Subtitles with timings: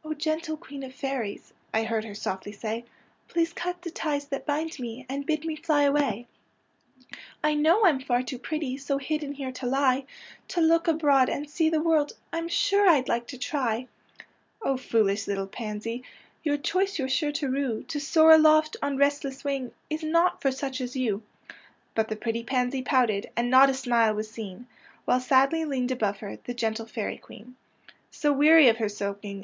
[0.18, 2.84] ''gentle Queen of Fairies,'* I heard her softly say,''
[3.28, 5.98] Please cut the ties that bind me, And bid me fly away.
[6.00, 6.28] 81 82 PANSY
[6.62, 10.04] AND FORGET ME NOT'' I know I'm far too pretty So hidden here to lie;
[10.46, 13.88] To look abroad and see the world, I'm sure I'd like to try."
[14.60, 16.04] '^ foolish little pansy,
[16.44, 20.52] Your choice j^ou're sure to rue; To soar aloft, on restless wing, Is not for
[20.52, 21.20] such as you."
[21.96, 24.68] But the pretty pansy pouted, And not a smile was seen,
[25.08, 27.56] Wliile sadly leaned above her The gentle Fairy Queen.
[28.12, 29.32] So, weary of her sulking.